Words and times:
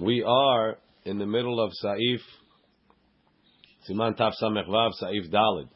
We 0.00 0.24
are 0.26 0.78
in 1.04 1.18
the 1.18 1.26
middle 1.26 1.62
of 1.62 1.72
Saif 1.84 2.20
Siman 3.86 4.16
Taf 4.16 4.32
Samech 4.42 4.66
Vav 4.66 4.92
Saif 5.02 5.30
Dalid. 5.30 5.68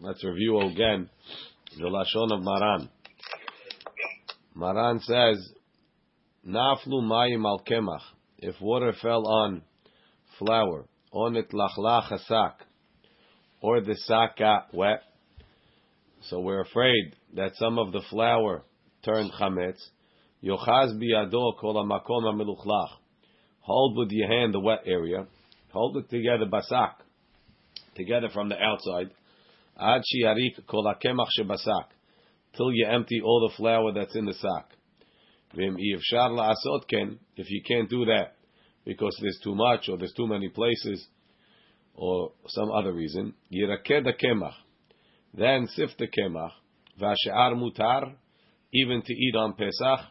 Let's 0.00 0.24
review 0.24 0.58
again 0.60 1.10
the 1.76 1.84
Lashon 1.84 2.32
of 2.32 2.42
Maran. 2.42 2.88
Maran 4.54 5.00
says, 5.00 5.52
Naflu 6.46 7.02
mayim 7.02 7.44
al 7.44 7.62
kemach. 7.68 8.00
If 8.38 8.54
water 8.58 8.94
fell 9.02 9.28
on 9.28 9.60
flour, 10.38 10.86
on 11.12 11.36
it 11.36 11.50
lachlach 11.50 12.18
sak, 12.26 12.64
or 13.60 13.82
the 13.82 13.96
sack 14.06 14.38
got 14.38 14.72
wet, 14.72 15.02
so 16.22 16.40
we're 16.40 16.62
afraid 16.62 17.16
that 17.34 17.54
some 17.56 17.78
of 17.78 17.92
the 17.92 18.00
flour 18.08 18.64
turned 19.04 19.30
chametz. 19.38 19.90
Yochaz 20.42 20.98
biyado 20.98 21.58
kol 21.60 21.74
hamakom 21.74 22.22
hameluchlach. 22.22 22.96
Hold 23.68 23.98
with 23.98 24.08
your 24.10 24.28
hand 24.28 24.54
the 24.54 24.60
wet 24.60 24.84
area. 24.86 25.26
Hold 25.72 25.98
it 25.98 26.08
together 26.08 26.46
basak, 26.46 26.94
together 27.94 28.30
from 28.32 28.48
the 28.48 28.56
outside. 28.56 29.10
Ad 29.78 30.00
shiarik 30.00 30.66
kol 30.66 30.84
hakemach 30.84 31.28
shebasak, 31.38 31.84
till 32.56 32.72
you 32.72 32.86
empty 32.86 33.20
all 33.22 33.46
the 33.46 33.54
flour 33.58 33.92
that's 33.92 34.16
in 34.16 34.24
the 34.24 34.32
sack. 34.32 34.70
If 35.52 37.50
you 37.50 37.62
can't 37.68 37.90
do 37.90 38.06
that 38.06 38.36
because 38.86 39.14
there's 39.20 39.38
too 39.44 39.54
much 39.54 39.90
or 39.90 39.98
there's 39.98 40.14
too 40.16 40.26
many 40.26 40.48
places 40.48 41.06
or 41.94 42.32
some 42.46 42.70
other 42.70 42.94
reason, 42.94 43.34
yiraked 43.52 44.06
kemach. 44.18 44.54
Then 45.34 45.68
sift 45.68 45.98
the 45.98 46.06
kemach. 46.06 46.52
Vashe'ar 46.98 47.54
mutar, 47.54 48.14
even 48.72 49.02
to 49.02 49.12
eat 49.12 49.36
on 49.36 49.52
Pesach. 49.52 50.06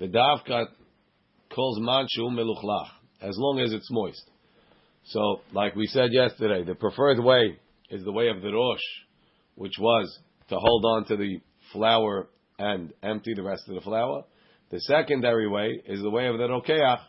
V'davka 0.00 0.66
calls 1.58 1.80
manshu 1.80 2.30
meluchlach, 2.30 2.86
as 3.20 3.34
long 3.36 3.58
as 3.58 3.72
it's 3.72 3.90
moist. 3.90 4.30
So, 5.06 5.40
like 5.52 5.74
we 5.74 5.86
said 5.86 6.12
yesterday, 6.12 6.62
the 6.62 6.76
preferred 6.76 7.18
way 7.18 7.58
is 7.90 8.04
the 8.04 8.12
way 8.12 8.28
of 8.28 8.42
the 8.42 8.52
Rosh, 8.52 8.78
which 9.56 9.72
was 9.80 10.18
to 10.50 10.56
hold 10.56 10.84
on 10.84 11.06
to 11.06 11.16
the 11.16 11.40
flour 11.72 12.28
and 12.60 12.92
empty 13.02 13.34
the 13.34 13.42
rest 13.42 13.64
of 13.68 13.74
the 13.74 13.80
flour. 13.80 14.22
The 14.70 14.78
secondary 14.82 15.48
way 15.48 15.82
is 15.84 16.00
the 16.00 16.10
way 16.10 16.28
of 16.28 16.38
the 16.38 16.46
Rokeach, 16.46 17.00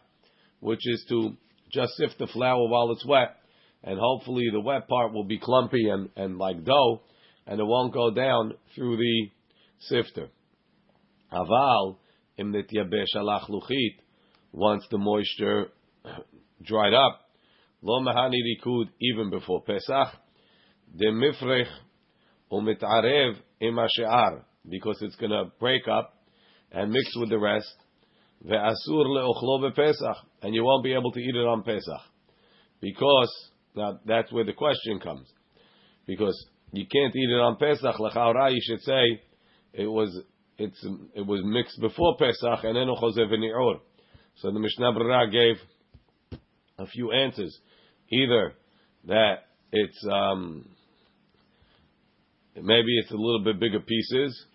which 0.61 0.81
is 0.83 1.05
to 1.09 1.37
just 1.71 1.93
sift 1.97 2.17
the 2.17 2.25
flour 2.25 2.67
while 2.69 2.91
it's 2.91 3.05
wet, 3.05 3.35
and 3.83 3.99
hopefully 4.01 4.47
the 4.51 4.61
wet 4.61 4.87
part 4.87 5.13
will 5.13 5.25
be 5.25 5.37
clumpy 5.37 5.89
and, 5.89 6.09
and 6.15 6.39
like 6.39 6.65
dough, 6.65 7.01
and 7.45 7.59
it 7.59 7.65
won't 7.65 7.93
go 7.93 8.09
down 8.09 8.55
through 8.73 8.97
the 8.97 9.29
sifter. 9.81 10.29
Aval, 11.31 11.97
im 12.39 12.51
yabesh 12.51 13.15
alach 13.15 13.47
luchit, 13.47 13.99
once 14.51 14.85
the 14.91 14.97
moisture 14.97 15.67
dried 16.63 16.93
up, 16.93 17.21
lo 17.81 18.01
mahani 18.01 18.37
rikud, 18.43 18.85
even 19.01 19.29
before 19.29 19.61
Pesach, 19.63 20.13
de 20.95 21.11
mifrech 21.11 21.67
umitarev 22.51 23.35
im 23.61 23.77
because 24.67 24.97
it's 25.01 25.15
going 25.15 25.31
to 25.31 25.45
break 25.59 25.87
up 25.87 26.13
and 26.71 26.91
mix 26.91 27.05
with 27.17 27.29
the 27.29 27.39
rest. 27.39 27.73
Ve'asur 28.45 29.05
le'ochlo 29.05 29.75
Pesach, 29.75 30.15
and 30.41 30.55
you 30.55 30.63
won't 30.63 30.83
be 30.83 30.93
able 30.93 31.11
to 31.11 31.19
eat 31.19 31.35
it 31.35 31.45
on 31.45 31.63
Pesach, 31.63 32.01
because 32.81 33.31
now 33.75 33.99
that's 34.05 34.31
where 34.31 34.45
the 34.45 34.53
question 34.53 34.99
comes, 34.99 35.27
because 36.05 36.35
you 36.71 36.85
can't 36.91 37.15
eat 37.15 37.29
it 37.29 37.39
on 37.39 37.57
Pesach. 37.57 37.95
Lechaura, 37.99 38.51
you 38.51 38.61
should 38.61 38.81
say 38.81 39.21
it 39.73 39.87
was 39.87 40.21
it's 40.57 40.85
it 41.13 41.25
was 41.25 41.41
mixed 41.43 41.79
before 41.79 42.17
Pesach 42.17 42.63
and 42.63 42.75
then 42.75 42.87
v'ni'or. 42.87 43.79
So 44.41 44.51
the 44.51 44.59
Mishnah 44.59 44.93
Berurah 44.93 45.29
gave 45.29 45.57
a 46.77 46.87
few 46.87 47.11
answers, 47.11 47.57
either 48.09 48.53
that 49.07 49.35
it's 49.73 50.07
um, 50.09 50.65
maybe 52.55 52.97
it's 52.99 53.11
a 53.11 53.15
little 53.15 53.43
bit 53.43 53.59
bigger 53.59 53.81
pieces, 53.81 54.45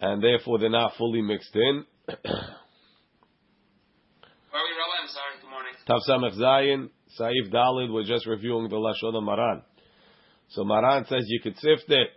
and 0.00 0.22
therefore 0.22 0.60
they're 0.60 0.70
not 0.70 0.92
fully 0.96 1.20
mixed 1.20 1.54
in. 1.54 1.84
Where 2.06 2.16
are 4.52 4.64
we, 4.64 4.72
Rabbi? 4.72 4.96
I'm 5.02 5.08
sorry. 5.08 5.34
Good 5.42 5.50
morning. 5.50 5.72
Tav 5.88 6.00
Samech 6.08 6.38
Zayin, 6.38 6.90
Saif 7.18 7.52
Dalid. 7.52 7.92
We're 7.92 8.04
just 8.04 8.26
reviewing 8.26 8.68
the 8.68 8.76
Lashon 8.76 9.16
of 9.16 9.24
Maran. 9.24 9.62
So 10.50 10.62
Maran 10.62 11.06
says 11.06 11.24
you 11.26 11.40
could 11.42 11.56
sift 11.56 11.86
it. 11.88 12.08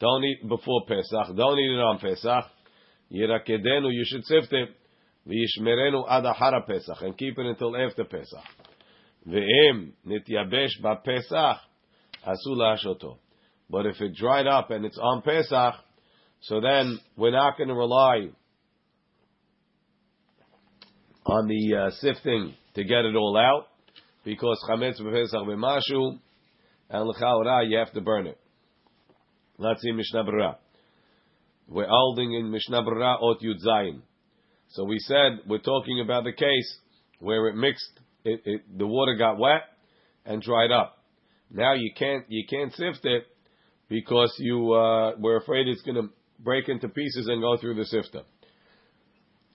Don't 0.00 0.24
eat 0.24 0.48
before 0.48 0.86
Pesach. 0.86 1.36
Don't 1.36 1.58
eat 1.58 1.70
it 1.70 1.80
on 1.80 1.98
Pesach. 1.98 2.44
Yirakedenu, 3.12 3.92
you 3.92 4.04
should 4.06 4.24
sift 4.24 4.54
it. 4.54 4.70
Pesach, 6.66 7.02
and 7.02 7.16
keep 7.18 7.38
it 7.38 7.46
until 7.46 7.76
after 7.76 8.04
Pesach. 8.04 8.44
Ve'im 9.28 9.92
nityabesh 10.06 10.80
ba 10.82 10.96
Pesach, 11.04 11.58
asu 12.26 12.48
la'ashoto. 12.48 13.18
But 13.70 13.86
if 13.86 14.00
it 14.00 14.14
dried 14.14 14.46
up 14.46 14.70
and 14.70 14.84
it's 14.84 14.98
on 14.98 15.22
Pesach, 15.22 15.74
so 16.40 16.60
then 16.60 16.98
we're 17.16 17.32
not 17.32 17.56
going 17.58 17.68
to 17.68 17.74
rely 17.74 18.28
on 21.26 21.46
the 21.46 21.76
uh, 21.76 21.90
sifting 22.00 22.54
to 22.74 22.84
get 22.84 23.04
it 23.04 23.14
all 23.14 23.36
out 23.36 23.66
because 24.24 24.58
chametz 24.68 25.00
b'pesach 25.00 25.34
b'mashu 25.34 26.18
and 26.90 27.06
l'chaora 27.06 27.68
you 27.68 27.76
have 27.76 27.92
to 27.92 28.00
burn 28.00 28.26
it. 28.26 28.38
Let's 29.58 29.82
see 29.82 29.92
Mishnah 29.92 30.24
Berurah. 30.24 30.56
We're 31.66 31.88
holding 31.88 32.32
in 32.32 32.50
Mishnah 32.50 32.82
Berurah 32.82 33.20
Ot 33.20 33.42
Yud 33.42 33.56
Zayin. 33.66 34.00
So 34.70 34.84
we 34.84 34.98
said 34.98 35.40
we're 35.46 35.58
talking 35.58 36.00
about 36.00 36.24
the 36.24 36.32
case 36.32 36.78
where 37.20 37.48
it 37.48 37.56
mixed, 37.56 38.00
it, 38.24 38.42
it, 38.44 38.78
the 38.78 38.86
water 38.86 39.16
got 39.16 39.38
wet 39.38 39.62
and 40.24 40.42
dried 40.42 40.70
up. 40.70 40.98
Now 41.50 41.72
you 41.74 41.92
can't 41.96 42.24
you 42.28 42.44
can't 42.48 42.72
sift 42.74 43.04
it 43.04 43.24
because 43.88 44.34
you 44.38 44.72
uh, 44.72 45.12
we're 45.18 45.38
afraid 45.38 45.66
it's 45.68 45.82
going 45.82 45.96
to 45.96 46.10
break 46.38 46.68
into 46.68 46.88
pieces 46.88 47.28
and 47.28 47.40
go 47.40 47.56
through 47.56 47.76
the 47.76 47.86
sifter. 47.86 48.22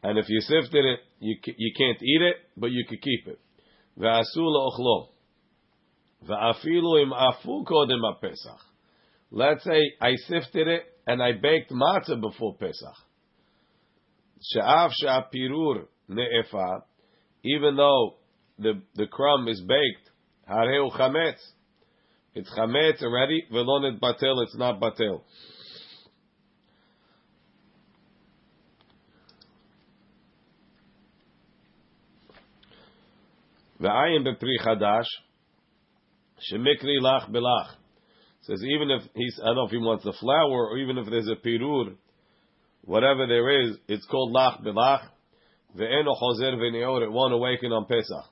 And 0.01 0.18
if 0.18 0.25
you 0.28 0.41
sifted 0.41 0.84
it, 0.84 1.00
you 1.19 1.38
you 1.57 1.72
can't 1.78 2.01
eat 2.01 2.22
it, 2.22 2.35
but 2.57 2.72
you 2.72 2.84
could 2.90 3.01
keep 3.01 3.28
it. 3.28 3.40
Let's 9.31 9.63
say 9.63 9.81
I 10.01 10.16
sifted 10.28 10.68
it 10.68 10.84
and 11.06 11.22
I 11.22 11.34
baked 11.34 11.72
matzah 11.72 12.19
before 12.19 12.56
Pesach. 12.56 12.95
She'af 14.44 14.92
she'apirur 14.94 15.86
ne'efa, 16.09 16.84
even 17.44 17.76
though 17.78 18.16
the, 18.59 18.81
the 18.96 19.08
crumb 19.08 19.48
is 19.48 19.62
baked, 19.62 20.09
hareu 20.50 20.92
chametz. 20.92 21.40
It's 22.36 22.50
chametz 22.58 23.02
already, 23.02 23.44
velonet 23.52 24.00
batel, 24.00 24.44
it's 24.44 24.58
not 24.58 24.81
batel. 24.81 25.22
V'ayim 33.80 34.25
bepri 34.25 34.60
chadash, 34.66 35.06
shemikri 36.52 37.00
lach 37.02 37.30
belach. 37.30 37.70
Says 38.42 38.62
even 38.75 38.92
if 38.92 39.04
he's, 39.16 39.40
I 39.42 39.48
don't 39.48 39.56
know 39.56 39.66
if 39.66 39.72
he 39.72 39.78
wants 39.78 40.04
the 40.04 40.14
flour 40.20 40.52
or 40.52 40.78
even 40.80 40.98
if 40.98 41.06
there's 41.10 41.30
a 41.30 41.36
pirur, 41.36 41.96
whatever 42.83 43.27
there 43.27 43.61
is, 43.61 43.77
it's 43.88 44.05
called 44.05 44.35
lach 44.35 44.63
belach. 44.63 45.01
Ve'eno 45.77 46.13
chozer 46.21 46.55
ve'neor, 46.55 47.03
it 47.03 47.11
won't 47.11 47.33
awaken 47.33 47.71
on 47.71 47.85
Pesach. 47.85 48.25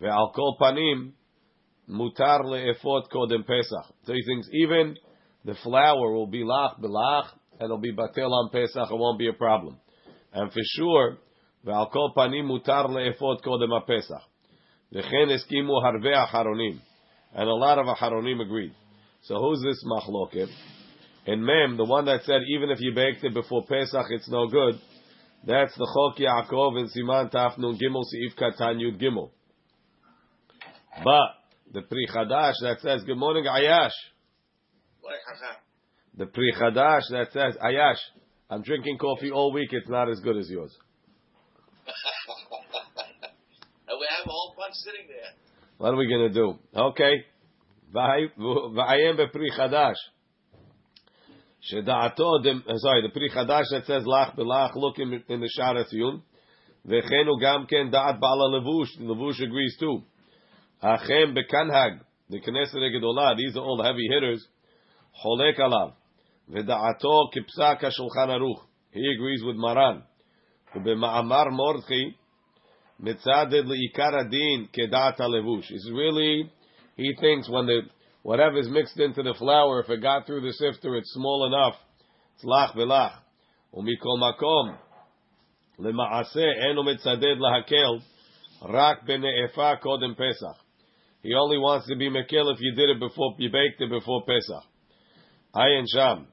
Ve'al 0.00 0.32
kol 0.34 0.56
panim, 0.60 1.12
mutar 1.88 2.44
le'efot 2.44 3.08
kodem 3.12 3.46
Pesach. 3.46 3.94
So 4.04 4.12
he 4.12 4.22
thinks 4.24 4.48
even 4.52 4.96
the 5.44 5.54
flour 5.62 6.12
will 6.12 6.26
be 6.26 6.42
lach 6.42 6.80
belach, 6.80 7.26
and 7.52 7.64
it'll 7.64 7.78
be 7.78 7.92
batel 7.92 8.30
on 8.30 8.50
Pesach, 8.50 8.90
it 8.90 8.96
won't 8.96 9.18
be 9.18 9.28
a 9.28 9.32
problem. 9.32 9.78
And 10.32 10.52
for 10.52 10.62
sure, 10.76 11.18
ve'al 11.66 11.90
kol 11.92 12.12
panim 12.16 12.44
mutar 12.44 12.88
le'efot 12.88 13.42
kodem 13.44 13.86
Pesach. 13.86 14.22
V'chen 14.94 15.36
eskimu 15.36 15.82
harve 15.82 16.04
acharonim. 16.04 16.80
And 17.34 17.48
a 17.48 17.54
lot 17.54 17.78
of 17.78 17.86
acharonim 17.86 18.40
agreed. 18.40 18.72
So 19.22 19.34
who's 19.34 19.60
this 19.62 19.84
machloket? 19.84 20.48
In 21.26 21.44
Mem, 21.44 21.76
the 21.76 21.84
one 21.84 22.04
that 22.04 22.22
said 22.22 22.42
even 22.48 22.70
if 22.70 22.80
you 22.80 22.92
baked 22.94 23.24
it 23.24 23.34
before 23.34 23.64
Pesach, 23.66 24.06
it's 24.10 24.28
no 24.28 24.46
good. 24.46 24.80
That's 25.44 25.74
the 25.76 25.86
Chok 25.94 26.18
Yaakov 26.18 26.80
in 26.80 26.88
Siman 26.88 27.32
Taf 27.32 27.58
Nun 27.58 27.76
Gimel 27.76 28.04
Seif 28.04 28.34
Katan 28.38 28.80
Yud 28.80 29.00
Gimel. 29.00 29.30
But 31.02 31.28
the 31.72 31.82
Pri 31.82 32.06
Chadash 32.06 32.54
that 32.62 32.80
says 32.80 33.02
Good 33.04 33.18
morning 33.18 33.44
Ayash. 33.44 33.90
The 36.16 36.26
Pri 36.26 36.52
Chadash 36.58 37.02
that 37.10 37.32
says 37.32 37.56
Ayash. 37.62 37.98
I'm 38.48 38.62
drinking 38.62 38.98
coffee 38.98 39.30
all 39.32 39.52
week. 39.52 39.70
It's 39.72 39.88
not 39.88 40.08
as 40.08 40.20
good 40.20 40.36
as 40.36 40.48
yours. 40.48 40.74
And 43.88 44.00
we 44.00 44.06
have 44.10 44.26
a 44.26 44.30
whole 44.30 44.54
bunch 44.58 44.74
sitting 44.74 45.06
there. 45.06 45.30
What 45.78 45.94
are 45.94 45.96
we 45.96 46.08
going 46.08 46.28
to 46.28 46.34
do? 46.34 46.58
Okay. 46.76 47.24
V'ayem 47.94 49.16
bepri 49.16 49.56
chadash. 49.56 49.94
Sheda'ato, 51.72 52.42
sorry, 52.76 53.02
the 53.02 53.08
pri 53.12 53.28
chadash 53.30 53.64
that 53.70 53.84
says 53.86 54.04
lach 54.04 54.36
belach, 54.36 54.76
look 54.76 54.98
in, 54.98 55.22
in 55.28 55.40
the 55.40 55.50
Sharat 55.58 55.86
Yun. 55.90 56.22
V'chenu 56.86 57.40
gam 57.40 57.66
ken 57.66 57.90
da'at 57.90 58.20
ba'ala 58.20 58.60
levush. 58.60 59.00
Levush 59.00 59.42
agrees 59.42 59.76
too. 59.80 60.02
Achem 60.82 61.36
bekanhag. 61.36 62.00
The 62.28 62.40
Knesset 62.40 62.76
Gedolah, 62.76 63.36
these 63.36 63.56
are 63.56 63.60
all 63.60 63.82
heavy 63.82 64.06
hitters. 64.08 64.46
Cholek 65.24 65.58
alav. 65.58 65.94
V'da'ato 66.50 67.30
kipsak 67.34 67.80
ha-shulchan 67.80 68.28
aruch. 68.28 68.60
He 68.92 69.12
agrees 69.16 69.42
with 69.44 69.56
Maran. 69.56 70.02
U'bema'amar 70.76 71.48
mordchi. 71.50 72.14
Mitzaded 73.02 73.64
le'ikar 73.66 74.24
adin 74.24 74.68
keda'at 74.72 75.18
levush. 75.18 75.66
It's 75.70 75.90
really, 75.92 76.50
he 76.96 77.14
thinks 77.20 77.48
when 77.50 77.66
the, 77.66 77.80
whatever's 78.25 78.69
mixed 78.69 78.99
into 78.99 79.23
the 79.23 79.33
flour, 79.37 79.81
if 79.81 79.89
it 79.89 80.01
got 80.01 80.25
through 80.25 80.41
the 80.41 80.53
sifter, 80.53 80.95
it's 80.95 81.11
small 81.13 81.47
enough. 81.47 81.75
It's 82.35 82.45
lach 82.45 82.75
v'lach. 82.75 83.15
U'mikol 83.73 84.19
makom. 84.19 84.77
למעשה 85.79 86.45
אינו 86.65 86.83
מצדד 86.83 87.37
להקל 87.39 88.05
רק 88.61 89.03
בנאפה 89.03 89.75
קודם 89.75 90.13
פסח. 90.13 90.63
He 91.23 91.29
only 91.29 91.57
wants 91.57 91.87
to 91.87 91.95
be 91.95 92.09
מקל 92.09 92.51
if 92.53 92.59
you 92.59 92.75
did 92.75 92.89
it 92.89 92.99
before, 92.99 93.35
you 93.39 93.49
baked 93.49 93.81
it 93.81 93.89
before 93.89 94.21
פסח. 94.25 94.67
עיין 95.55 95.83
שם. 95.87 96.23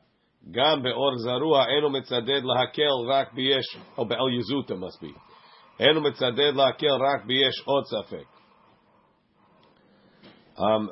גם 0.51 0.83
באור 0.83 1.17
זרוע 1.17 1.67
אינו 1.69 1.91
מצדד 1.91 2.43
להקל 2.45 3.11
רק 3.11 3.33
ביש, 3.33 3.77
או 3.99 4.05
באל 4.05 4.39
יזוטה 4.39 4.75
must 4.75 5.03
be. 5.03 5.19
אינו 5.81 6.01
מצדד 6.01 6.55
להקל 6.55 6.93
רק 6.93 7.25
ביש 7.27 7.63
עוד 7.65 7.85
ספק. 7.85 8.32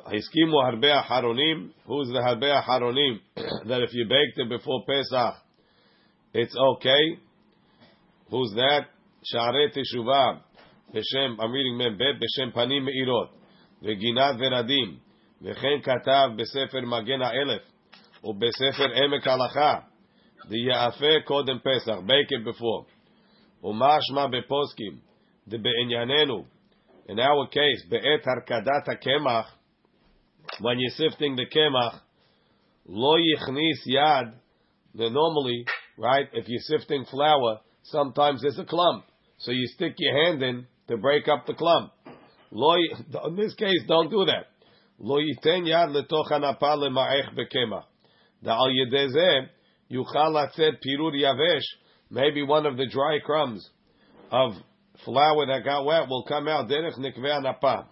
הסכימו 0.05 0.61
הרבה 0.65 0.99
אחרונים, 0.99 1.71
who's 1.85 2.13
the 2.13 2.27
הרבה 2.27 2.59
אחרונים, 2.59 3.17
that 3.65 3.81
if 3.81 3.93
you 3.93 4.05
baked 4.05 4.37
it 4.37 4.49
before 4.49 4.85
Pesach, 4.87 5.35
it's 6.33 6.55
okay. 6.55 7.19
Who's 8.29 8.53
that? 8.55 8.85
Sha'arei 9.23 9.71
Teshuvah. 9.75 10.39
B'shem, 10.93 11.35
I'm 11.39 11.51
reading 11.51 11.77
Membet, 11.77 12.19
B'shem 12.21 12.53
Panim 12.53 12.83
Me'irot. 12.85 13.29
V'ginat 13.83 14.37
Veradim. 14.39 14.99
וכן 15.41 15.81
כתב 15.83 16.29
בספר 16.35 16.81
מגן 16.81 17.21
האלף 17.21 17.61
ובספר 18.23 18.91
עמק 18.93 19.27
הלכה 19.27 19.79
דיאפה 20.49 21.21
קודם 21.25 21.57
פסח, 21.59 21.97
bake 21.97 22.31
it 22.31 22.47
before. 22.47 22.85
ומשמע 23.63 24.27
בפוסקים 24.27 24.97
דבענייננו, 25.47 26.45
in 27.08 27.18
our 27.18 27.46
case, 27.48 27.84
be'et 27.90 28.24
harkadat 28.24 28.86
kemach, 29.04 29.46
when 30.60 30.78
you're 30.78 30.90
sifting 30.90 31.36
the 31.36 31.46
kemach, 31.46 32.00
lo 32.86 33.16
yichnis 33.16 33.86
yad. 33.88 34.34
Normally, 34.94 35.64
right? 35.96 36.28
If 36.34 36.48
you're 36.48 36.60
sifting 36.60 37.06
flour, 37.10 37.60
sometimes 37.84 38.42
there's 38.42 38.58
a 38.58 38.64
clump, 38.64 39.06
so 39.38 39.50
you 39.50 39.66
stick 39.68 39.94
your 39.96 40.26
hand 40.26 40.42
in 40.42 40.66
to 40.88 40.98
break 40.98 41.28
up 41.28 41.46
the 41.46 41.54
clump. 41.54 41.92
Lo, 42.50 42.74
in 42.74 43.36
this 43.36 43.54
case, 43.54 43.82
don't 43.88 44.10
do 44.10 44.26
that. 44.26 44.48
Lo 44.98 45.16
yiten 45.16 45.64
yad 45.66 45.94
letoch 45.96 46.30
hanapa 46.30 46.76
lema'ech 46.76 47.34
bekemach. 47.34 47.84
Da'al 48.44 48.70
yedezeh 48.70 49.48
yuchal 49.90 50.34
atzed 50.46 50.78
pirur 50.86 51.14
yavesh. 51.14 51.64
Maybe 52.10 52.42
one 52.42 52.66
of 52.66 52.76
the 52.76 52.86
dry 52.86 53.18
crumbs 53.24 53.66
of 54.30 54.52
flour 55.04 55.46
that 55.46 55.64
got 55.64 55.84
wet 55.84 56.08
will 56.08 56.24
come 56.24 56.48
out. 56.48 56.68
Derech 56.68 56.98
nikveh 56.98 57.40
hanapa. 57.40 57.86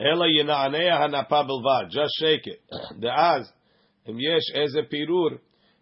Ela 0.00 0.26
yina'anea 0.26 0.98
hanapa 1.00 1.48
bilvad. 1.48 1.90
Just 1.90 2.12
shake 2.18 2.46
it. 2.46 2.60
De'az, 3.00 3.46
im 4.06 4.18
yesh 4.18 4.42
pirur, 4.92 5.38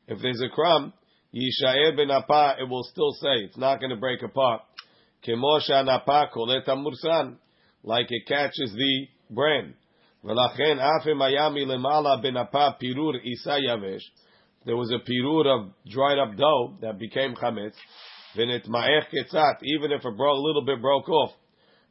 if 0.09 0.21
there's 0.23 0.41
a 0.41 0.49
crumb, 0.49 0.93
Yishaer 1.37 1.95
ben 1.95 2.11
apa, 2.11 2.57
it 2.59 2.69
will 2.69 2.85
still 2.85 3.13
say, 3.13 3.45
it's 3.45 3.59
not 3.59 3.79
going 3.79 3.91
to 3.91 3.97
break 3.97 4.23
apart. 4.23 4.63
Kemosha 5.27 5.85
napa 5.85 6.31
koleta 6.35 6.71
mursan, 6.71 7.37
like 7.83 8.07
it 8.09 8.27
catches 8.27 8.73
the 8.75 9.07
bran. 9.31 9.75
V'lachen 10.25 10.79
afim 10.79 11.19
ayami 11.19 11.67
lemala 11.67 12.23
ben 12.23 12.37
apa 12.37 12.77
pirur 12.83 13.15
isa 13.23 13.59
yavesh. 13.59 14.03
There 14.65 14.77
was 14.77 14.91
a 14.91 14.99
pirur 14.99 15.47
of 15.47 15.73
dried 15.89 16.19
up 16.19 16.37
dough 16.37 16.79
that 16.81 16.99
became 16.99 17.35
chametz. 17.35 17.75
V'net 18.37 18.69
ma'ech 18.69 19.09
ketzat, 19.13 19.63
even 19.63 19.93
if 19.93 20.05
it 20.05 20.17
broke, 20.17 20.37
a 20.37 20.41
little 20.41 20.65
bit 20.65 20.81
broke 20.81 21.09
off. 21.09 21.33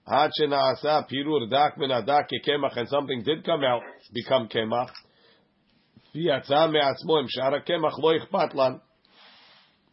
Had 0.08 0.30
asa 0.54 1.08
pirur 1.12 1.50
dak 1.50 1.78
min 1.78 1.90
adak 1.90 2.30
kemach, 2.48 2.78
and 2.78 2.88
something 2.88 3.24
did 3.24 3.44
come 3.44 3.64
out, 3.64 3.82
become 4.14 4.48
kemach. 4.48 4.90
V'yatza 6.16 6.72
me'atzmo 6.72 7.22
im 7.22 7.28
shara 7.28 7.66
kemach 7.68 7.98
lo 7.98 8.18
ichpat 8.20 8.54
lan. 8.54 8.82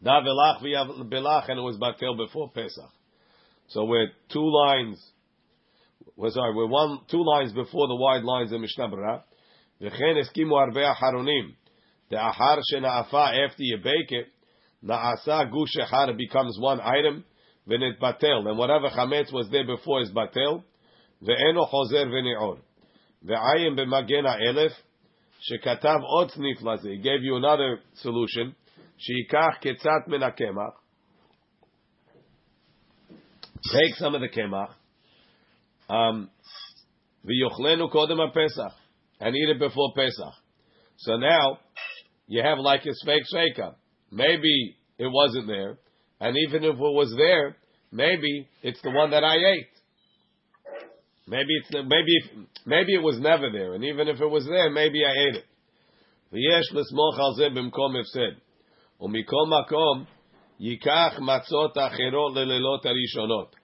Da 0.03 0.21
velach 0.21 0.61
belach, 0.61 1.49
and 1.49 1.59
it 1.59 1.63
was 1.63 1.77
batel 1.77 2.17
before 2.17 2.51
Pesach. 2.51 2.91
So 3.69 3.85
we're 3.85 4.09
two 4.31 4.45
lines. 4.45 5.01
We're 6.15 6.29
sorry, 6.29 6.53
we're 6.53 6.67
one 6.67 6.99
two 7.09 7.23
lines 7.23 7.53
before 7.53 7.87
the 7.87 7.95
wide 7.95 8.23
lines 8.23 8.51
of 8.51 8.61
Mishnah 8.61 8.89
Berurah. 8.89 9.23
V'chen 9.81 10.21
eskimu 10.21 10.53
arbe 10.53 10.75
acharonim. 10.75 11.55
The 12.09 12.17
ahar 12.17 12.59
shena'afa 12.71 13.47
after 13.47 13.63
you 13.63 13.77
bake 13.77 14.11
it, 14.11 14.27
Na'asa 14.83 15.49
gush 15.51 15.75
echad 15.79 16.17
becomes 16.17 16.57
one 16.59 16.81
item. 16.81 17.23
v'net 17.67 17.99
batel. 17.99 18.47
And 18.47 18.57
whatever 18.57 18.89
chametz 18.89 19.31
was 19.31 19.47
there 19.51 19.65
before 19.65 20.01
is 20.01 20.11
batel. 20.11 20.63
Ve'eno 21.21 21.71
chozer 21.71 22.07
v'ne'or. 22.07 22.59
Ve'ayim 23.25 23.77
b'magen 23.77 24.25
ha'elef. 24.25 24.71
Shekatav 25.49 26.01
od 26.03 26.31
snif 26.31 26.61
laze. 26.61 26.83
He 26.83 26.97
gave 26.97 27.23
you 27.23 27.37
another 27.37 27.79
solution. 27.95 28.55
Sheikach 28.99 29.63
ketzat 29.63 30.07
min 30.07 30.21
ha'kemach. 30.21 30.73
Take 33.71 33.95
some 33.95 34.15
of 34.15 34.21
the 34.21 34.27
kemach. 34.27 34.71
Um, 35.89 36.29
v'yochlenu 37.25 37.89
kodem 37.91 38.17
ha'pesach. 38.17 38.73
And 39.21 39.35
eat 39.35 39.49
it 39.49 39.59
before 39.59 39.93
Pesach. 39.95 40.33
So 40.97 41.15
now, 41.15 41.59
you 42.27 42.41
have 42.43 42.57
like 42.59 42.81
a 42.81 42.91
fake 43.05 43.23
shaker 43.31 43.75
Maybe 44.12 44.76
it 44.98 45.06
wasn't 45.06 45.46
there, 45.46 45.78
and 46.20 46.36
even 46.48 46.64
if 46.64 46.74
it 46.74 46.78
was 46.78 47.14
there, 47.16 47.56
maybe 47.92 48.48
it's 48.62 48.80
the 48.82 48.90
one 48.90 49.10
that 49.10 49.24
I 49.24 49.36
ate. 49.36 49.68
Maybe 51.26 51.54
it's 51.60 51.70
maybe 51.72 52.46
maybe 52.64 52.94
it 52.94 53.02
was 53.02 53.18
never 53.20 53.50
there, 53.52 53.74
and 53.74 53.84
even 53.84 54.08
if 54.08 54.20
it 54.20 54.26
was 54.26 54.46
there, 54.46 54.70
maybe 54.70 55.04
I 55.04 55.28
ate 55.28 55.36
it. 55.36 55.44
V'yesh 56.32 56.72
l'smoch 56.72 57.18
al 57.18 57.36
zeh 57.38 57.50
b'mkom 57.50 57.96
ifsed. 58.02 58.40
ומכל 59.00 59.46
מקום, 59.46 60.04
ייקח 60.60 61.18
מצות 61.18 61.78
אחרות 61.78 62.34
ללילות 62.34 62.86
הראשונות. 62.86 63.54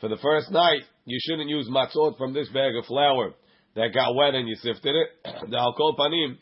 For 0.00 0.08
the 0.08 0.16
first 0.16 0.50
night, 0.50 0.82
you 1.06 1.18
shouldn't 1.22 1.48
use 1.48 1.68
matzot 1.68 2.18
from 2.18 2.34
this 2.34 2.48
bag 2.50 2.76
of 2.76 2.84
flour 2.86 3.32
that 3.74 3.94
got 3.94 4.14
wet 4.14 4.34
and 4.34 4.48
you 4.48 4.54
sifted 4.56 4.94
it. 4.94 5.08
The 5.50 5.56
alkol 5.56 5.96
panim, 5.96 6.36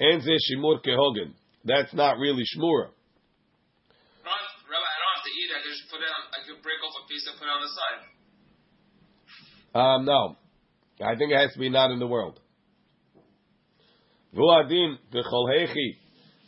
en 0.00 0.20
ze 0.20 0.36
shimur 0.36 0.84
kehogen. 0.84 1.32
That's 1.65 1.93
not 1.93 2.17
really 2.17 2.43
shmura. 2.43 2.93
Rabbi, 4.25 4.89
I 4.93 4.97
don't 5.01 5.13
have 5.17 5.25
to 5.25 5.33
eat 5.33 5.49
it. 5.49 5.57
I 5.57 5.61
just 5.65 5.89
put 5.89 5.99
it 5.99 6.09
on, 6.09 6.21
I 6.29 6.39
could 6.45 6.61
break 6.61 6.77
off 6.85 6.93
a 7.01 7.07
piece 7.09 7.25
and 7.25 7.37
put 7.37 7.45
it 7.45 7.53
on 7.53 7.61
the 7.61 7.71
side. 7.73 8.01
Um, 9.75 10.05
no. 10.05 10.37
I 11.01 11.15
think 11.17 11.31
it 11.31 11.37
has 11.37 11.51
to 11.53 11.59
be 11.59 11.69
not 11.69 11.91
in 11.91 11.99
the 11.99 12.07
world. 12.07 12.39
Vuadin 14.33 14.97
v'chol 15.13 15.49
hechi 15.49 15.97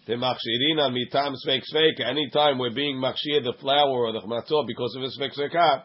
the 0.07 0.13
machshirina 0.13 0.89
mitam 0.91 1.35
sveik 1.45 1.61
sveik. 1.73 1.99
Anytime 1.99 2.57
we're 2.57 2.73
being 2.73 2.95
machshir 2.97 3.43
the 3.43 3.53
flour 3.59 3.89
or 3.89 4.13
the 4.13 4.21
matzah 4.21 4.65
because 4.65 4.95
of 4.95 5.03
a 5.03 5.07
sveik 5.07 5.37
sveikah, 5.37 5.83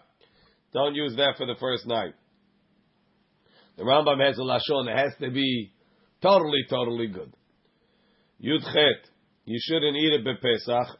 don't 0.72 0.94
use 0.94 1.16
that 1.16 1.34
for 1.36 1.46
the 1.46 1.56
first 1.58 1.86
night. 1.86 2.14
The 3.76 3.82
Rambam 3.82 4.24
has 4.24 4.38
a 4.38 4.42
lashon. 4.42 4.88
It 4.88 4.96
has 4.96 5.12
to 5.20 5.30
be 5.30 5.72
totally, 6.22 6.64
totally 6.68 7.08
good. 7.08 7.34
Yud 8.42 8.62
chet. 8.72 9.11
You 9.52 9.58
shouldn't 9.60 9.94
eat 9.98 10.14
it 10.14 10.24
bepesach. 10.24 10.96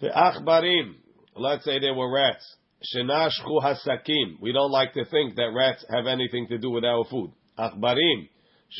The 0.00 0.08
achbarim. 0.08 0.94
Let's 1.36 1.62
say 1.66 1.78
there 1.78 1.92
were 1.92 2.10
rats. 2.10 2.42
Shenashchu 2.94 3.62
hasakim. 3.62 4.40
We 4.40 4.54
don't 4.54 4.70
like 4.70 4.94
to 4.94 5.04
think 5.04 5.36
that 5.36 5.52
rats 5.54 5.84
have 5.90 6.06
anything 6.06 6.46
to 6.48 6.56
do 6.56 6.70
with 6.70 6.84
our 6.84 7.04
food. 7.04 7.32
Achbarim. 7.58 8.30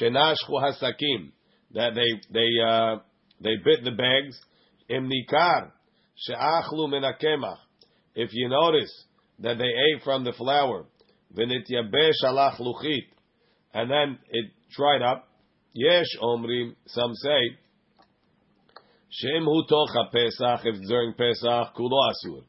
Shenashchu 0.01 0.49
hasakim 0.49 1.33
that 1.75 1.91
they 1.95 2.09
they 2.33 2.49
uh, 2.67 3.01
they 3.43 3.57
bit 3.63 3.85
the 3.85 3.91
bags. 3.91 4.41
Im 4.89 5.11
nikar 5.11 5.73
she'achlu 6.15 6.89
min 6.89 7.03
If 8.15 8.31
you 8.33 8.49
notice 8.49 9.05
that 9.41 9.59
they 9.59 9.65
ate 9.65 10.03
from 10.03 10.25
the 10.25 10.33
flour, 10.33 10.87
v'nit 11.37 11.71
yabesh 11.71 12.25
alach 12.25 12.59
luchit, 12.61 13.09
and 13.75 13.91
then 13.91 14.19
it 14.31 14.53
dried 14.75 15.03
up. 15.03 15.29
Yesh 15.75 16.17
omrim. 16.23 16.77
Some 16.87 17.13
say 17.17 17.59
shem 19.21 19.45
hu 19.45 19.65
tocha 19.71 20.11
pesach. 20.13 20.61
If 20.65 20.89
during 20.89 21.15
pesach 21.15 21.75
kulo 21.77 21.99
asur. 22.11 22.45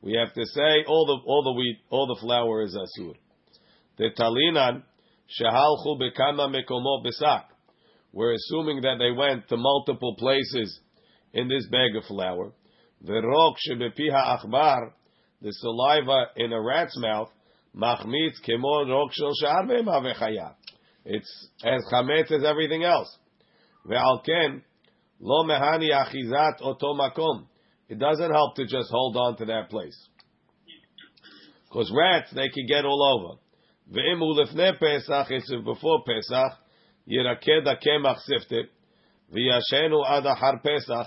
We 0.00 0.14
have 0.14 0.34
to 0.34 0.44
say 0.46 0.84
all 0.86 1.06
the 1.06 1.26
all 1.26 1.42
the 1.44 1.52
wheat, 1.52 1.78
all 1.90 2.06
the 2.06 2.20
flour 2.20 2.62
is 2.62 2.76
asur. 2.76 3.14
The 3.98 4.10
talinan 4.18 4.82
shehalchu 5.40 6.00
bekama 6.00 6.48
mekomot 6.48 7.06
besak 7.06 7.44
we're 8.12 8.34
assuming 8.34 8.82
that 8.82 8.96
they 8.98 9.10
went 9.10 9.48
to 9.48 9.56
multiple 9.56 10.14
places 10.16 10.78
in 11.32 11.48
this 11.48 11.66
bag 11.68 11.96
of 11.96 12.04
flour. 12.04 12.52
V'rok 13.04 13.54
shebepiha 13.66 14.38
achbar, 14.38 14.92
the 15.40 15.50
saliva 15.50 16.26
in 16.36 16.52
a 16.52 16.60
rat's 16.60 16.96
mouth, 16.98 17.30
machmitz 17.74 18.34
kemo 18.46 18.88
rok 18.88 19.12
shel 19.12 19.32
shar 19.40 19.66
vechaya. 19.66 20.54
It's 21.04 21.48
as 21.64 21.82
chametz 21.92 22.30
as 22.30 22.44
everything 22.44 22.84
else. 22.84 23.16
Ve'al 23.86 24.24
ken, 24.24 24.62
lo 25.22 25.44
mehani 25.44 25.90
achizat 25.90 26.60
oto 26.60 26.94
makom. 26.94 27.46
It 27.88 27.98
doesn't 27.98 28.32
help 28.32 28.56
to 28.56 28.64
just 28.64 28.90
hold 28.90 29.16
on 29.16 29.36
to 29.36 29.44
that 29.46 29.70
place. 29.70 29.96
Because 31.68 31.92
rats, 31.94 32.30
they 32.34 32.48
can 32.48 32.66
get 32.66 32.84
all 32.84 33.02
over. 33.02 33.38
Pesach, 34.78 35.30
it's 35.30 35.50
before 35.64 36.02
Pesach, 36.04 36.52
yiraked 37.08 37.66
kemach 37.86 38.18
sifted, 38.20 38.66
v'yashenu 39.34 40.62
Pesach, 40.62 41.06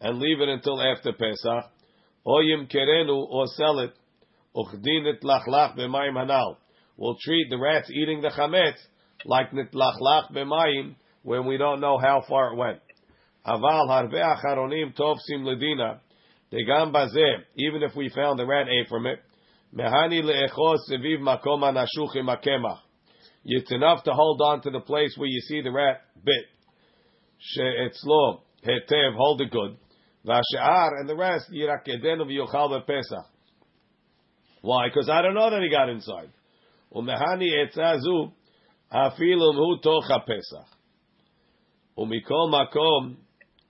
and 0.00 0.18
leave 0.18 0.40
it 0.40 0.48
until 0.48 0.80
after 0.80 1.12
Pesach, 1.12 1.70
or 2.24 2.42
yimkerenu, 2.42 3.26
or 3.28 3.46
sell 3.48 3.78
it, 3.80 3.92
uchdin 4.56 5.06
it 5.06 5.22
lachlach 5.22 5.76
b'mayim 5.76 6.14
hanal. 6.14 6.56
We'll 6.96 7.16
treat 7.20 7.48
the 7.50 7.58
rats 7.58 7.90
eating 7.90 8.22
the 8.22 8.28
chametz 8.28 8.78
like 9.24 9.50
nitlachlach 9.50 10.32
b'mayim, 10.32 10.94
when 11.22 11.46
we 11.46 11.56
don't 11.56 11.80
know 11.80 11.98
how 11.98 12.24
far 12.28 12.52
it 12.52 12.56
went. 12.56 12.80
Aval 13.46 13.88
harve 13.88 14.12
acharonim 14.12 14.94
tovsim 14.96 15.42
ledina, 15.42 15.98
degam 16.52 16.92
bazeh, 16.92 17.42
even 17.56 17.82
if 17.82 17.94
we 17.96 18.08
found 18.08 18.38
the 18.38 18.46
rat 18.46 18.68
ate 18.68 18.88
from 18.88 19.06
it, 19.06 19.18
mehani 19.74 20.22
le'echos 20.22 20.78
seviv 20.90 21.18
makom 21.20 21.62
anashuchim 21.62 22.28
akemach. 22.28 22.78
It's 23.44 23.72
enough 23.72 24.04
to 24.04 24.12
hold 24.12 24.40
on 24.40 24.62
to 24.62 24.70
the 24.70 24.80
place 24.80 25.14
where 25.16 25.28
you 25.28 25.40
see 25.40 25.60
the 25.62 25.72
rat 25.72 26.02
bit. 26.24 26.44
She'etzlo 27.38 28.42
hetev, 28.64 29.16
hold 29.16 29.40
it 29.40 29.50
good. 29.50 29.76
Vashe'ar, 30.24 31.00
and 31.00 31.08
the 31.08 31.16
rest, 31.16 31.50
yirakedenu 31.52 32.26
v'yochal 32.26 32.86
pesach. 32.86 33.26
Why? 34.60 34.88
Because 34.88 35.10
I 35.10 35.22
don't 35.22 35.34
know 35.34 35.50
that 35.50 35.60
he 35.60 35.68
got 35.68 35.88
inside. 35.88 36.30
Umehani 36.94 37.50
etzazu, 37.50 38.30
afilum 38.92 39.56
hu 39.56 39.78
tocha 39.82 40.20
pesach. 40.24 40.68
Umikol 41.98 42.52
makom, 42.52 43.16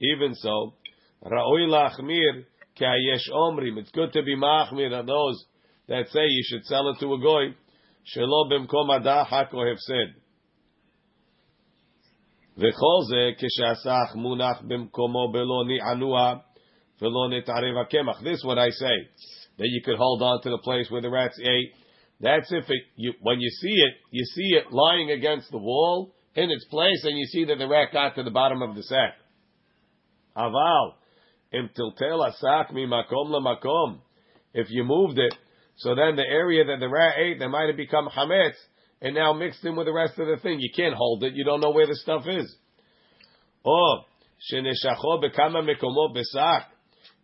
even 0.02 0.36
so, 0.36 0.74
ra'oi 1.24 1.68
lachmir, 1.68 2.46
ka'yesh 2.78 3.30
omrim. 3.34 3.78
It's 3.78 3.92
good 3.92 4.14
to 4.14 4.24
be 4.24 4.36
machmir 4.36 4.98
on 4.98 5.06
those 5.06 5.46
that 5.88 6.08
say 6.10 6.26
you 6.28 6.44
should 6.46 6.66
sell 6.66 6.90
it 6.90 7.00
to 7.00 7.14
a 7.14 7.20
goy, 7.20 7.56
shelo 8.16 8.52
b'mkom 8.52 8.90
adahak 8.90 9.54
or 9.54 9.68
hefsed. 9.68 10.22
וכל 12.58 13.00
זה 13.10 13.32
כשהסך 13.38 14.16
מונח 14.16 14.62
במקומו 14.68 15.32
בלא 15.32 15.64
נענוע 15.68 16.34
ולא 17.02 17.30
נתערב 17.30 17.78
הקמח. 17.82 18.22
This 18.22 18.40
is 18.40 18.46
what 18.46 18.58
I 18.58 18.70
say, 18.70 18.98
that 19.60 19.68
you 19.68 19.82
could 19.86 19.98
hold 19.98 20.24
on 20.24 20.42
to 20.42 20.50
the 20.50 20.58
place 20.64 20.90
where 20.90 21.02
the 21.02 21.10
rats 21.10 21.40
ate. 21.40 21.74
That's 22.20 22.52
if 22.52 22.68
it, 22.68 22.84
you, 22.96 23.14
when 23.22 23.40
you 23.40 23.50
see 23.62 23.76
it, 23.88 23.94
you 24.10 24.26
see 24.26 24.58
it 24.58 24.72
lying 24.72 25.12
against 25.12 25.52
the 25.52 25.60
wall 25.60 26.16
in 26.34 26.50
its 26.50 26.66
place 26.66 27.04
and 27.04 27.16
you 27.16 27.26
see 27.26 27.46
that 27.46 27.60
the 27.60 27.68
rat 27.68 27.90
got 27.94 28.16
to 28.16 28.24
the 28.24 28.32
bottom 28.32 28.64
of 28.64 28.76
the 28.76 28.82
sack. 28.82 29.14
Aval, 30.37 30.95
im 31.53 31.69
tiltel 31.77 32.31
asak 32.31 32.73
mi 32.73 32.87
makom 32.87 33.31
makom. 33.31 34.01
If 34.55 34.69
you 34.71 34.85
moved 34.85 35.19
it, 35.19 35.35
so 35.77 35.95
then 35.95 36.17
the 36.17 36.23
area 36.23 36.65
that 36.65 36.81
the 36.81 36.89
rat 36.89 37.15
ate, 37.19 37.39
they 37.39 37.47
might 37.47 37.69
have 37.69 37.77
become 37.77 38.09
hametz, 38.09 38.57
and 39.01 39.15
now 39.15 39.33
mixed 39.33 39.65
in 39.65 39.77
with 39.77 39.87
the 39.87 39.93
rest 39.93 40.19
of 40.19 40.27
the 40.27 40.37
thing. 40.43 40.59
You 40.61 40.71
can't 40.75 40.95
hold 40.95 41.25
it. 41.25 41.35
You 41.35 41.45
don't 41.45 41.61
know 41.61 41.71
where 41.71 41.87
the 41.87 41.97
stuff 41.97 42.23
is. 42.27 42.55
Or 43.65 44.05
sheneshacho 44.53 45.23
bekama 45.23 45.63
mekomot 45.63 46.17
besak. 46.17 46.65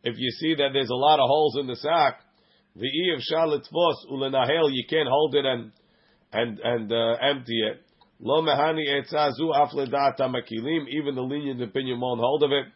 If 0.02 0.16
you 0.18 0.30
see 0.30 0.54
that 0.56 0.70
there's 0.72 0.90
a 0.90 0.94
lot 0.94 1.20
of 1.20 1.26
holes 1.28 1.56
in 1.60 1.66
the 1.66 1.76
sack, 1.76 2.20
the 2.76 2.86
e 2.86 3.14
of 3.14 3.20
shalitvos 3.20 4.10
ulenahel, 4.10 4.70
you 4.70 4.84
can't 4.88 5.08
hold 5.08 5.34
it 5.34 5.44
and 5.44 5.72
and 6.32 6.58
and 6.60 6.92
uh, 6.92 7.16
empty 7.20 7.60
it. 7.60 7.80
Lo 8.20 8.42
mehani 8.42 8.86
etzazu 8.88 9.52
afledata 9.54 10.22
makilim. 10.22 10.86
Even 10.88 11.14
the 11.14 11.22
lenient 11.22 11.62
opinion 11.62 12.00
won't 12.00 12.20
hold 12.20 12.42
of 12.42 12.52
it. 12.52 12.66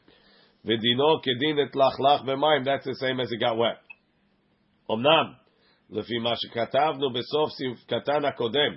V'dino 0.65 1.21
kedinet 1.23 1.73
lachlach 1.73 2.25
b'mayim. 2.25 2.65
That's 2.65 2.85
the 2.85 2.95
same 2.95 3.19
as 3.19 3.31
it 3.31 3.39
got 3.39 3.57
wet. 3.57 3.77
Omnam. 4.89 5.35
לפי 5.89 6.17
מה 6.19 6.35
שכתבנו 6.35 7.09
בסוף 7.13 7.51
סעיף 7.51 7.85
קטן 7.85 8.25
הקודם, 8.25 8.73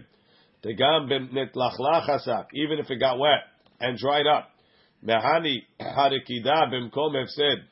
וגם 0.64 1.08
בנתלחלח 1.08 2.10
עסק, 2.10 2.46
even 2.54 2.78
if 2.80 2.90
it 2.90 3.00
got 3.00 3.18
wet 3.18 3.42
and 3.80 3.99
dried 3.99 4.26
up, 4.26 4.46
מהני 5.02 5.60
הריקידה 5.80 6.60
במקום 6.72 7.16
הפסד, 7.16 7.62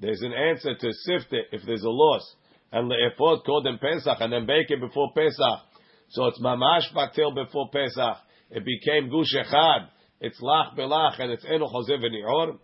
there's 0.00 0.22
an 0.22 0.32
answer 0.32 0.74
to 0.74 0.88
sift 1.06 1.32
it 1.32 1.54
if 1.54 1.62
there's 1.62 1.84
a 1.84 1.94
loss, 2.02 2.36
and 2.72 2.88
לאפות 2.88 3.44
קודם 3.44 3.76
פסח, 3.76 4.20
and 4.20 4.32
then 4.32 4.46
bake 4.46 4.70
it 4.70 4.80
before 4.80 5.12
Pesach, 5.14 5.60
so 6.08 6.26
it's 6.26 6.40
mamash 6.40 6.92
batil 6.92 7.34
before 7.34 7.70
Pesach, 7.70 8.16
it 8.50 8.64
became 8.64 9.08
gush 9.08 9.34
echad, 9.36 9.86
it's 10.20 10.40
lach 10.40 10.76
belach, 10.76 11.20
and 11.20 11.30
it's 11.30 11.44
eno 11.44 11.66
chozeh 11.66 11.98
v'ni'or, 12.02 12.58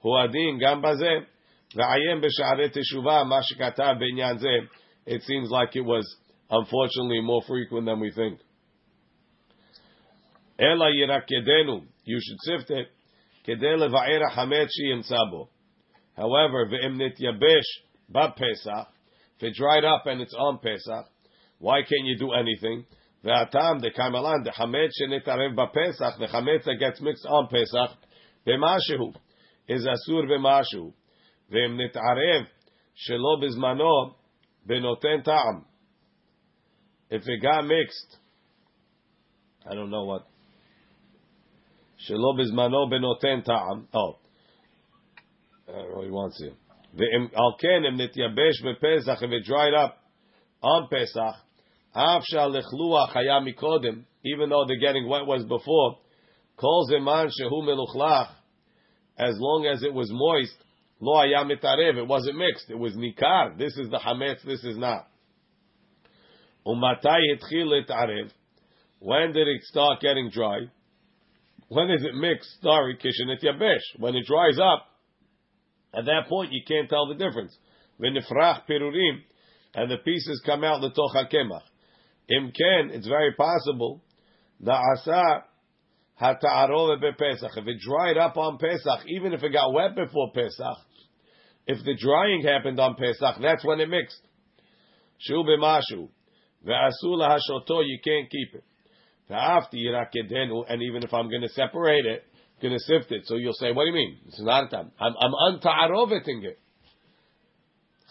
הוא 0.00 0.18
הדין 0.18 0.58
גם 0.58 0.82
בזה, 0.82 1.12
ועיין 1.74 2.20
בשערי 2.20 2.68
תשובה, 2.68 3.24
מה 3.24 3.42
שכתב 3.42 3.94
בעניין 3.98 4.38
זה, 4.38 4.48
it 5.06 5.22
seems 5.22 5.50
like 5.50 5.74
it 5.76 5.84
was 5.84 6.04
unfortunately 6.50 7.20
more 7.20 7.42
frequent 7.42 7.86
than 7.86 8.00
we 8.00 8.10
think. 8.10 8.38
Ela 10.58 10.90
yirakedenu, 10.92 11.82
you 12.04 12.18
should 12.20 12.40
sift 12.42 12.70
it. 12.70 12.88
Kedei 13.46 13.76
leva'er 13.76 14.30
hamet 14.30 14.68
sheyimtzabo. 14.68 15.48
However, 16.16 16.66
ve'im 16.66 16.96
nityabesh 16.96 17.70
ba 18.08 18.34
Pesach, 18.36 18.88
if 19.36 19.42
it 19.42 19.54
dried 19.54 19.84
up 19.84 20.06
and 20.06 20.20
it's 20.20 20.34
on 20.34 20.58
Pesach, 20.58 21.06
why 21.58 21.80
can't 21.80 22.04
you 22.04 22.18
do 22.18 22.32
anything? 22.32 22.84
Ve'atam 23.24 23.80
de 23.80 23.90
kamalan 23.90 24.44
de 24.44 24.50
hamet 24.50 24.90
shenitarev 25.00 25.56
ba 25.56 25.66
Pesach, 25.74 26.18
the 26.18 26.26
hamet 26.26 26.64
that 26.64 26.76
gets 26.78 27.00
mixed 27.00 27.26
on 27.26 27.48
Pesach, 27.48 27.96
b'mashehu, 28.46 29.14
is 29.67 29.85
asur 29.85 30.25
b'mashehu. 30.25 30.93
Ve'im 31.51 31.77
nitarev 31.77 32.47
shelo 33.09 33.37
bizmano, 33.41 34.15
benoten 34.67 35.23
ta'am. 35.23 35.65
If 37.09 37.27
it 37.27 37.41
got 37.41 37.65
mixed, 37.65 38.17
I 39.69 39.73
don't 39.75 39.89
know 39.89 40.03
what. 40.03 40.27
Shelo 42.09 42.35
bizmano 42.37 42.87
benoten 42.91 43.43
ta'am. 43.43 43.87
Oh, 43.93 44.17
he 46.03 46.09
wants 46.09 46.41
it. 46.41 46.53
Al 47.35 47.57
ken 47.59 47.85
im 47.85 47.97
nityabesh 47.97 48.63
bepesach 48.63 49.21
if 49.21 49.31
it 49.31 49.43
dried 49.45 49.73
up 49.73 49.97
on 50.61 50.87
Pesach. 50.89 51.35
Av 51.93 52.23
shal 52.25 52.51
lechlua 52.51 53.09
chaya 53.13 53.41
mikodem. 53.41 54.05
Even 54.23 54.49
though 54.49 54.65
the 54.67 54.77
getting 54.77 55.07
wet 55.07 55.25
was 55.25 55.43
before, 55.43 55.97
kol 56.57 56.87
zeman 56.91 57.29
shehu 57.29 57.63
meluchlach. 57.63 58.29
As 59.17 59.35
long 59.39 59.65
as 59.65 59.83
it 59.83 59.93
was 59.93 60.09
moist, 60.11 60.55
Lo. 60.99 61.21
It 61.21 62.07
wasn't 62.07 62.37
mixed. 62.37 62.69
It 62.69 62.77
was 62.77 62.95
nikar. 62.95 63.57
This 63.57 63.77
is 63.77 63.89
the 63.89 63.99
hametz. 63.99 64.43
This 64.43 64.63
is 64.63 64.77
not. 64.77 65.07
Umatai 66.65 67.19
hitchil. 67.33 68.31
When 68.99 69.31
did 69.31 69.47
it 69.47 69.63
start 69.63 70.01
getting 70.01 70.29
dry? 70.31 70.61
When 71.69 71.91
is 71.91 72.03
it 72.03 72.15
mixed? 72.15 72.61
Sorry, 72.61 72.97
kishenet 72.97 73.43
yabesh. 73.43 73.99
When 73.99 74.15
it 74.15 74.25
dries 74.25 74.57
up, 74.59 74.87
at 75.93 76.05
that 76.05 76.27
point 76.27 76.51
you 76.51 76.61
can't 76.67 76.89
tell 76.89 77.07
the 77.07 77.15
difference. 77.15 77.55
V'nifrach 78.01 78.61
pirurim, 78.69 79.19
and 79.75 79.91
the 79.91 79.97
pieces 79.97 80.41
come 80.45 80.63
out 80.63 80.81
the 80.81 80.89
toch 80.89 81.13
hakemach. 81.15 81.61
Imken, 82.29 82.91
it's 82.91 83.07
very 83.07 83.33
possible. 83.33 84.01
Na'asa 84.63 85.43
hata'arove 86.21 87.01
bePesach. 87.01 87.57
If 87.57 87.67
it 87.67 87.79
dried 87.79 88.17
up 88.17 88.37
on 88.37 88.57
Pesach, 88.57 89.07
even 89.07 89.33
if 89.33 89.43
it 89.43 89.53
got 89.53 89.73
wet 89.73 89.95
before 89.95 90.31
Pesach, 90.33 90.77
if 91.67 91.83
the 91.83 91.95
drying 91.99 92.43
happened 92.43 92.79
on 92.79 92.95
Pesach, 92.95 93.35
that's 93.41 93.65
when 93.65 93.79
it 93.79 93.89
mixed. 93.89 94.21
Shu 95.19 95.43
b'mashu. 95.43 96.09
Ve'asul 96.65 97.19
hashoto, 97.19 97.83
you 97.85 97.99
can't 98.03 98.29
keep 98.29 98.55
it. 98.55 98.63
Ve'afti 99.29 99.75
yirakedenu, 99.75 100.63
and 100.69 100.81
even 100.81 101.03
if 101.03 101.13
I'm 101.13 101.29
going 101.29 101.41
to 101.41 101.49
separate 101.49 102.05
it, 102.05 102.23
going 102.61 102.73
to 102.73 102.79
sift 102.79 103.11
it, 103.11 103.23
so 103.25 103.35
you'll 103.35 103.53
say, 103.53 103.71
what 103.71 103.83
do 103.83 103.89
you 103.89 103.93
mean? 103.93 104.17
It's 104.25 104.41
not 104.41 104.71
time. 104.71 104.91
I'm, 104.99 105.13
I'm 105.19 105.59
unta'aroveting 105.59 106.43
it. 106.43 106.59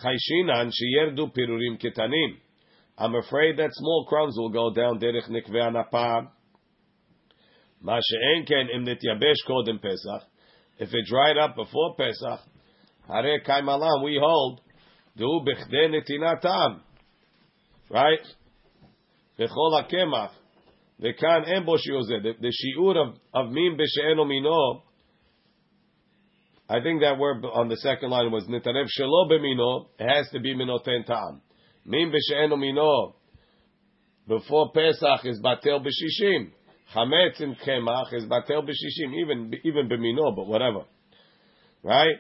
Chayshinan 0.05 0.71
sheyerdu 0.71 1.33
pirurim 1.35 1.83
ketanim. 1.83 2.37
I'm 2.99 3.15
afraid 3.15 3.59
that 3.59 3.71
small 3.73 4.07
crumbs 4.09 4.37
will 4.37 4.51
go 4.51 4.73
down 4.73 5.01
derech 5.01 5.29
nikve 5.31 5.55
anapah. 5.55 6.29
Ma 6.35 6.35
she'en 6.35 6.35
ken 6.35 6.35
im 6.35 6.35
nityabesh 6.35 6.35
kodem 6.35 6.35
Pesach. 6.37 7.66
If 10.79 10.95
it 10.95 11.07
dried 11.07 11.39
up 11.39 11.57
before 11.57 11.95
Pesach, 11.97 12.41
Hare 13.09 13.41
Kaimalam, 13.41 14.05
we 14.05 14.19
hold, 14.23 14.61
do 15.17 15.41
bechde 15.47 15.91
netinatam. 15.91 16.81
Right? 17.91 18.27
Bechol 19.39 19.83
hakemach. 19.83 20.31
Vekan 21.01 21.49
en 21.49 21.65
bo 21.65 21.77
shiur 21.77 22.03
The 22.41 22.53
shiur 22.53 22.97
of, 22.97 23.15
of 23.35 23.53
min 23.53 23.77
b'she'eno 23.77 24.27
mino, 24.27 24.83
I 26.69 26.81
think 26.81 27.01
that 27.03 27.19
word 27.19 27.45
on 27.45 27.69
the 27.69 27.77
second 27.77 28.11
line 28.11 28.33
was 28.33 28.45
nitarev 28.45 28.87
shelo 28.99 29.31
b'mino. 29.31 29.87
It 29.99 30.09
has 30.09 30.29
to 30.31 30.41
be 30.41 30.55
minoten 30.55 31.07
ta'am. 31.07 31.41
Min 31.85 32.11
b'she'enu 32.11 32.59
mino. 32.59 33.15
Before 34.27 34.73
Pesach 34.73 35.25
is 35.27 35.41
batel 35.41 35.85
b'shishim. 35.85 36.51
Chametz 36.95 37.41
in 37.41 37.57
kemach 37.67 38.13
is 38.13 38.25
batel 38.25 38.63
b'shishim. 38.63 39.15
Even 39.21 39.55
even 39.65 39.89
b'mino, 39.89 40.35
but 40.35 40.47
whatever. 40.47 40.85
Right? 41.83 42.17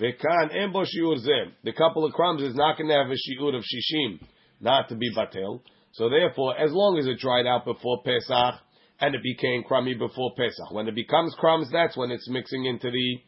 Vekan 0.00 0.54
en 0.54 0.72
bo 0.72 0.80
shiur 0.80 1.18
zeh. 1.18 1.52
The 1.64 1.72
couple 1.72 2.04
of 2.04 2.12
crumbs 2.12 2.42
is 2.42 2.54
not 2.54 2.78
going 2.78 2.88
to 2.88 2.94
have 2.94 3.08
a 3.08 3.14
shiur 3.14 3.54
of 3.54 3.62
shishim, 3.62 4.20
not 4.60 4.88
to 4.88 4.96
be 4.96 5.10
batel. 5.14 5.60
So 5.92 6.08
therefore, 6.08 6.58
as 6.58 6.72
long 6.72 6.98
as 6.98 7.06
it 7.06 7.18
dried 7.18 7.46
out 7.46 7.66
before 7.66 8.02
Pesach 8.02 8.54
and 9.00 9.14
it 9.14 9.22
became 9.22 9.62
crummy 9.64 9.94
before 9.94 10.32
Pesach, 10.36 10.70
when 10.70 10.88
it 10.88 10.94
becomes 10.94 11.34
crumbs, 11.38 11.68
that's 11.70 11.96
when 11.96 12.10
it's 12.10 12.28
mixing 12.30 12.64
into 12.64 12.90
the 12.90 13.18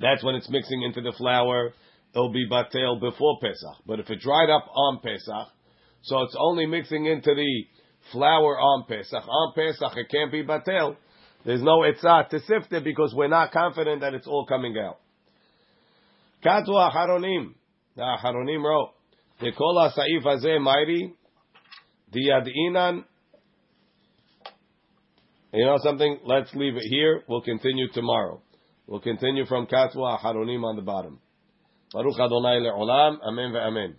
that's 0.00 0.22
when 0.22 0.34
it's 0.34 0.48
mixing 0.50 0.82
into 0.82 1.00
the 1.00 1.12
flour. 1.16 1.72
It'll 2.14 2.32
be 2.32 2.48
batel 2.50 3.00
before 3.00 3.38
Pesach. 3.40 3.84
But 3.86 4.00
if 4.00 4.10
it 4.10 4.20
dried 4.20 4.50
up 4.50 4.66
on 4.74 5.00
Pesach, 5.00 5.48
so 6.02 6.22
it's 6.22 6.36
only 6.38 6.66
mixing 6.66 7.06
into 7.06 7.34
the 7.34 7.64
flour 8.12 8.58
on 8.58 8.84
Pesach. 8.88 9.26
On 9.26 9.52
Pesach, 9.54 9.96
it 9.96 10.08
can't 10.10 10.32
be 10.32 10.44
batel. 10.44 10.96
There's 11.44 11.62
no 11.62 11.80
etzah 11.80 12.28
to 12.28 12.40
sift 12.40 12.72
it 12.72 12.84
because 12.84 13.14
we're 13.14 13.28
not 13.28 13.52
confident 13.52 14.02
that 14.02 14.14
it's 14.14 14.26
all 14.26 14.46
coming 14.46 14.76
out. 14.78 14.98
Katu 16.44 16.70
acharonim. 16.70 17.54
The 17.96 18.02
acharonim 18.02 18.62
wrote, 18.62 18.92
"Dekol 19.40 19.90
ha'saif 19.90 20.22
hazeh 20.22 20.62
mairi 20.62 21.14
diyadinan." 22.12 23.04
You 25.52 25.64
know 25.66 25.78
something? 25.78 26.20
Let's 26.24 26.54
leave 26.54 26.76
it 26.76 26.84
here. 26.88 27.24
We'll 27.26 27.40
continue 27.40 27.88
tomorrow. 27.92 28.40
We'll 28.86 29.00
continue 29.00 29.46
from 29.46 29.66
Katwa 29.66 30.18
Haronim 30.20 30.64
on 30.64 30.76
the 30.76 30.82
bottom. 30.82 31.20
Baruch 31.92 32.20
Adonai 32.20 32.60
le'olam. 32.60 33.20
Amen 33.22 33.52
ve'amen. 33.52 33.94